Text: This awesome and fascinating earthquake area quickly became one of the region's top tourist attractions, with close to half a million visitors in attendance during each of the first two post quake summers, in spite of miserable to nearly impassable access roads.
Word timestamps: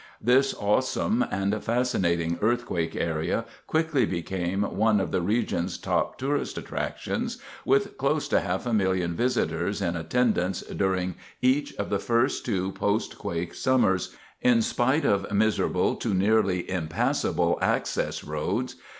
This 0.19 0.55
awesome 0.55 1.23
and 1.29 1.63
fascinating 1.63 2.39
earthquake 2.41 2.95
area 2.95 3.45
quickly 3.67 4.03
became 4.03 4.63
one 4.63 4.99
of 4.99 5.11
the 5.11 5.21
region's 5.21 5.77
top 5.77 6.17
tourist 6.17 6.57
attractions, 6.57 7.37
with 7.65 7.99
close 7.99 8.27
to 8.29 8.39
half 8.39 8.65
a 8.65 8.73
million 8.73 9.13
visitors 9.15 9.79
in 9.79 9.95
attendance 9.95 10.61
during 10.61 11.17
each 11.39 11.75
of 11.75 11.91
the 11.91 11.99
first 11.99 12.43
two 12.47 12.71
post 12.71 13.19
quake 13.19 13.53
summers, 13.53 14.15
in 14.41 14.63
spite 14.63 15.05
of 15.05 15.31
miserable 15.31 15.95
to 15.97 16.15
nearly 16.15 16.67
impassable 16.67 17.59
access 17.61 18.23
roads. 18.23 18.77